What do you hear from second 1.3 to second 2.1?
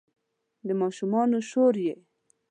شور یې